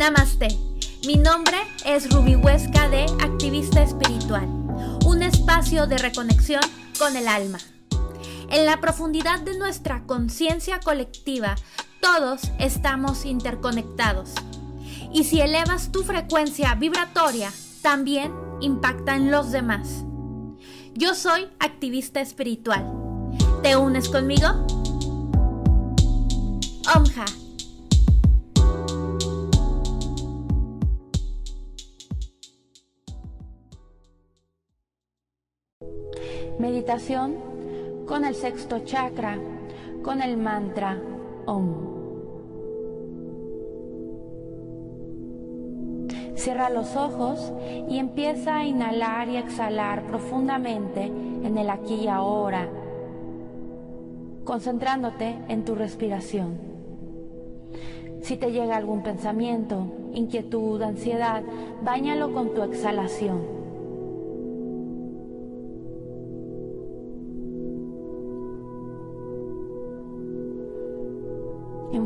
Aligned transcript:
Namaste. 0.00 0.48
Mi 1.06 1.16
nombre 1.16 1.58
es 1.84 2.10
Ruby 2.10 2.34
Huesca 2.34 2.88
de 2.88 3.02
Activista 3.22 3.82
Espiritual, 3.82 4.48
un 5.04 5.22
espacio 5.22 5.86
de 5.86 5.98
reconexión 5.98 6.62
con 6.98 7.18
el 7.18 7.28
alma. 7.28 7.58
En 8.48 8.64
la 8.64 8.80
profundidad 8.80 9.40
de 9.40 9.58
nuestra 9.58 10.04
conciencia 10.06 10.80
colectiva, 10.80 11.54
todos 12.00 12.40
estamos 12.58 13.26
interconectados. 13.26 14.30
Y 15.12 15.24
si 15.24 15.42
elevas 15.42 15.92
tu 15.92 16.02
frecuencia 16.02 16.74
vibratoria, 16.76 17.52
también 17.82 18.32
impacta 18.62 19.16
en 19.16 19.30
los 19.30 19.52
demás. 19.52 20.06
Yo 20.94 21.14
soy 21.14 21.46
activista 21.58 22.22
espiritual. 22.22 22.90
¿Te 23.62 23.76
unes 23.76 24.08
conmigo? 24.08 24.48
Omja. 26.96 27.26
Meditación 36.60 37.36
con 38.06 38.26
el 38.26 38.34
sexto 38.34 38.80
chakra, 38.80 39.38
con 40.02 40.20
el 40.20 40.36
mantra 40.36 41.00
Om. 41.46 41.74
Cierra 46.34 46.68
los 46.68 46.96
ojos 46.96 47.50
y 47.88 47.96
empieza 47.96 48.58
a 48.58 48.66
inhalar 48.66 49.30
y 49.30 49.38
exhalar 49.38 50.06
profundamente 50.06 51.06
en 51.06 51.56
el 51.56 51.70
aquí 51.70 51.94
y 51.94 52.08
ahora, 52.08 52.68
concentrándote 54.44 55.38
en 55.48 55.64
tu 55.64 55.74
respiración. 55.74 56.58
Si 58.20 58.36
te 58.36 58.52
llega 58.52 58.76
algún 58.76 59.02
pensamiento, 59.02 59.86
inquietud, 60.12 60.82
ansiedad, 60.82 61.42
báñalo 61.82 62.34
con 62.34 62.52
tu 62.52 62.62
exhalación. 62.62 63.59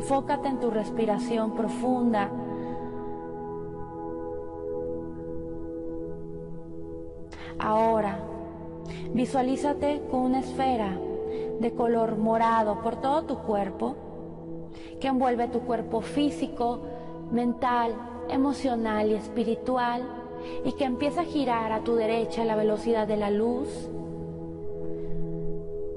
Enfócate 0.04 0.48
en 0.48 0.60
tu 0.60 0.70
respiración 0.70 1.54
profunda. 1.56 2.30
Ahora, 7.58 8.18
visualízate 9.14 10.02
con 10.10 10.20
una 10.20 10.40
esfera 10.40 10.94
de 11.58 11.72
color 11.72 12.18
morado 12.18 12.82
por 12.82 12.96
todo 12.96 13.22
tu 13.24 13.38
cuerpo 13.44 13.96
que 15.00 15.08
envuelve 15.08 15.48
tu 15.48 15.60
cuerpo 15.60 16.02
físico, 16.02 16.82
mental, 17.30 17.94
emocional 18.28 19.08
y 19.10 19.14
espiritual 19.14 20.02
y 20.66 20.72
que 20.72 20.84
empieza 20.84 21.22
a 21.22 21.24
girar 21.24 21.72
a 21.72 21.80
tu 21.80 21.94
derecha 21.94 22.42
a 22.42 22.44
la 22.44 22.56
velocidad 22.56 23.08
de 23.08 23.16
la 23.16 23.30
luz. 23.30 23.88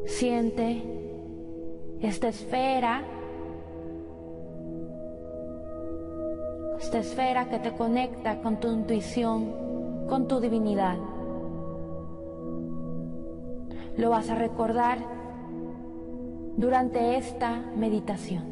Siente 0.05 0.81
esta 1.99 2.29
esfera 2.29 3.03
esta 6.87 6.99
esfera 6.99 7.49
que 7.49 7.59
te 7.59 7.73
conecta 7.73 8.41
con 8.41 8.61
tu 8.61 8.71
intuición, 8.71 10.07
con 10.07 10.25
tu 10.25 10.39
divinidad. 10.39 10.95
Lo 13.97 14.09
vas 14.09 14.29
a 14.29 14.35
recordar 14.35 14.99
durante 16.55 17.17
esta 17.17 17.57
meditación. 17.75 18.45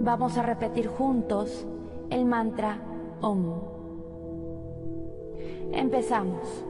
Vamos 0.00 0.38
a 0.38 0.42
repetir 0.42 0.86
juntos 0.86 1.66
el 2.08 2.24
mantra 2.24 2.78
OM. 3.20 3.60
Empezamos. 5.74 6.64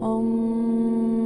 OM. 0.00 1.19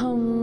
home. 0.00 0.39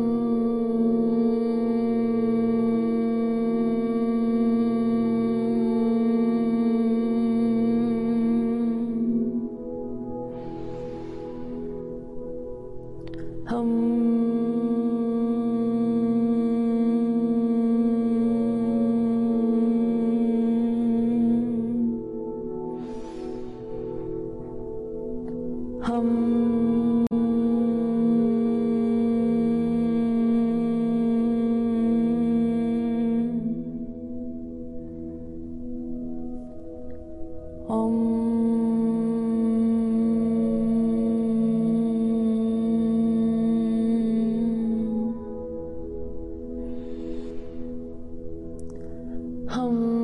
Um. 49.57 49.96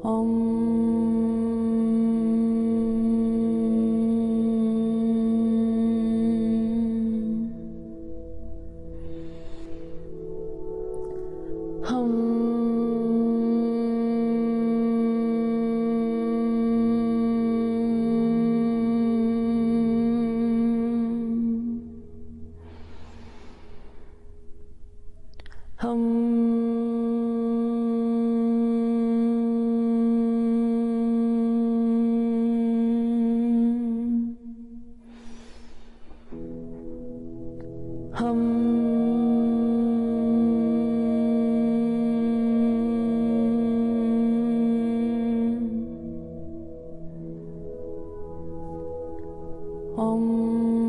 红 0.00 0.67
أم 49.98 50.87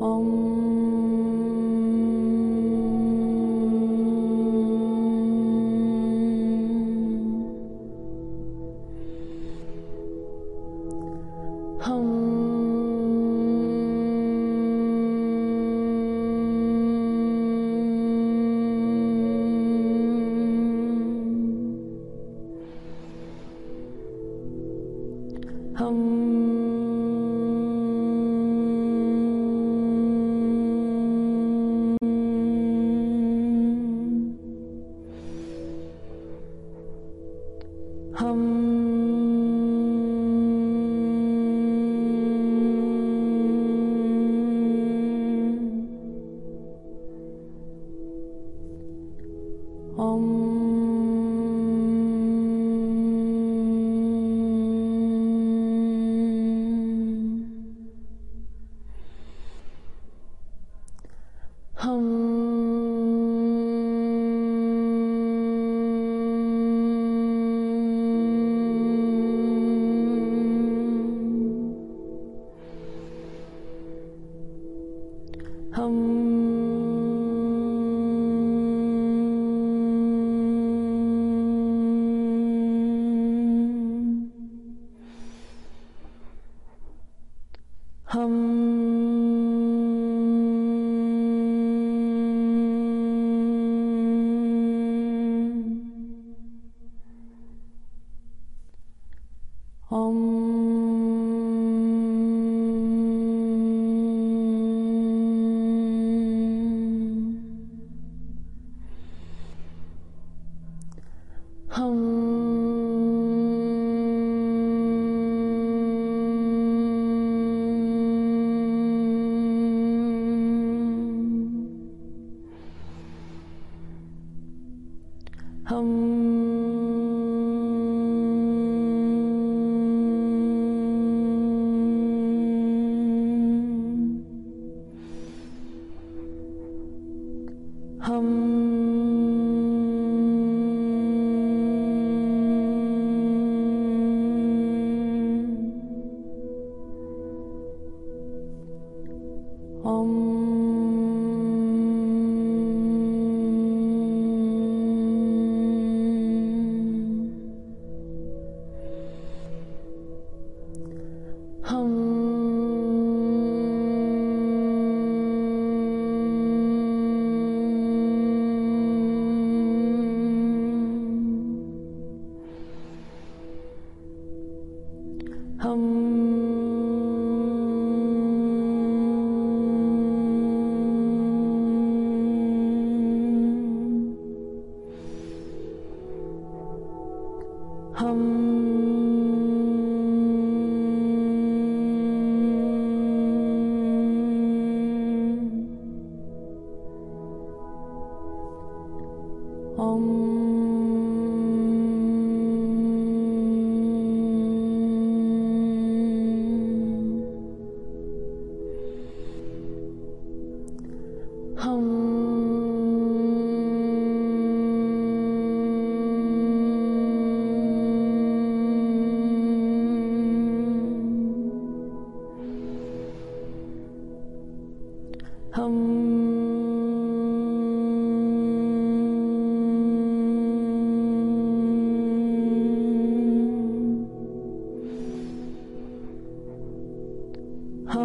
Om 0.00 0.67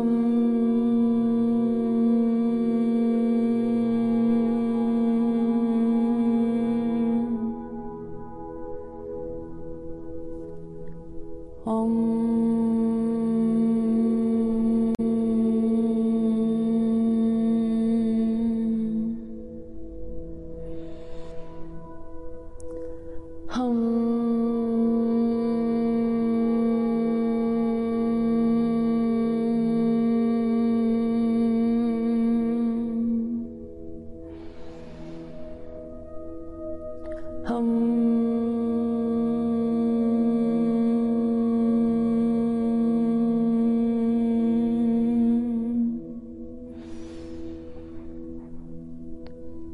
Om. 0.03 0.62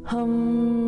hum. 0.09 0.78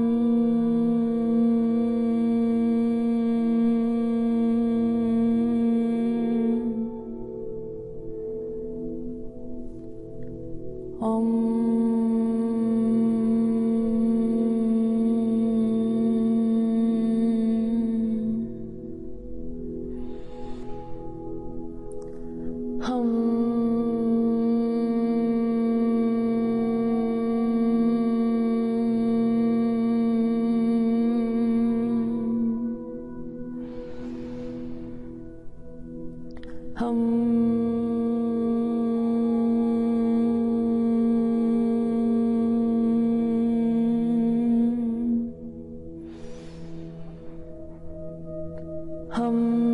Hum. 49.11 49.70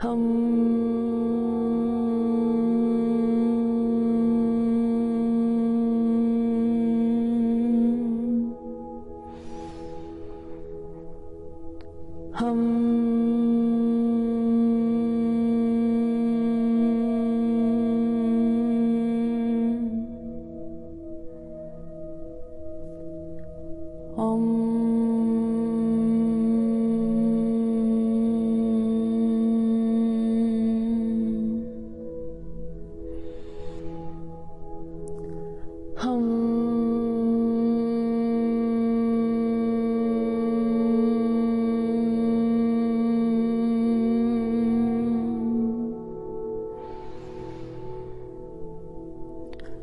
hông 0.00 0.89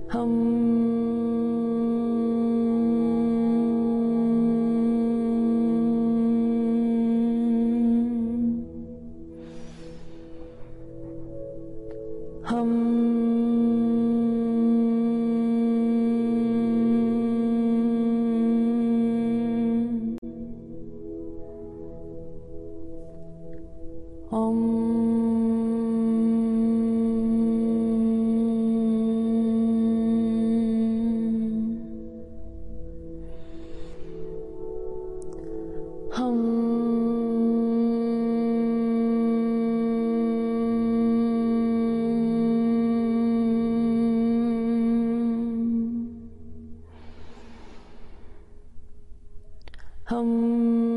hồng 0.07 0.86
hông 50.07 50.96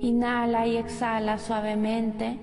Inhala 0.00 0.66
y 0.66 0.76
exhala 0.76 1.38
suavemente, 1.38 2.38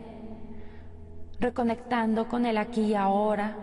reconectando 1.41 2.27
con 2.27 2.45
el 2.45 2.57
aquí 2.57 2.81
y 2.81 2.95
ahora. 2.95 3.57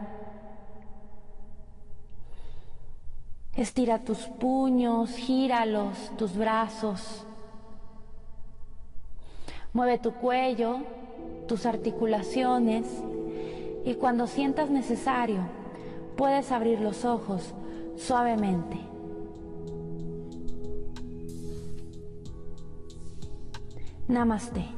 Estira 3.54 4.04
tus 4.04 4.18
puños, 4.18 5.10
gíralos, 5.16 6.12
tus 6.16 6.36
brazos. 6.36 7.24
Mueve 9.72 9.98
tu 9.98 10.12
cuello, 10.12 10.78
tus 11.46 11.66
articulaciones 11.66 12.86
y 13.84 13.94
cuando 13.94 14.26
sientas 14.26 14.70
necesario, 14.70 15.40
puedes 16.16 16.50
abrir 16.50 16.80
los 16.80 17.04
ojos 17.04 17.54
suavemente. 17.96 18.76
Namaste. 24.08 24.77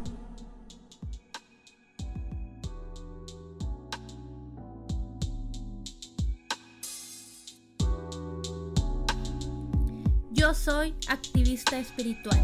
Soy 10.64 10.94
activista 11.08 11.78
espiritual. 11.78 12.38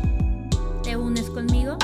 ¿Te 0.83 0.97
unes 0.97 1.29
conmigo? 1.29 1.77